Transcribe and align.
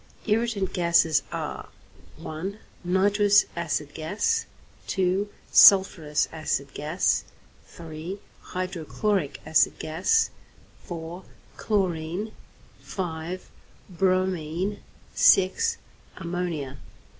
=Irritant 0.25 0.73
Gases= 0.73 1.21
are 1.31 1.69
(1) 2.17 2.57
Nitrous 2.83 3.45
acid 3.55 3.93
gas; 3.93 4.47
(2) 4.87 5.29
sulphurous 5.51 6.27
acid 6.31 6.73
gas; 6.73 7.23
(3) 7.67 8.17
hydrochloric 8.41 9.41
acid 9.45 9.77
gas; 9.77 10.31
(4) 10.85 11.23
chlorine; 11.55 12.31
(5) 12.81 13.51
bromine; 13.91 14.79
(6) 15.13 15.77
ammonia. 16.17 16.77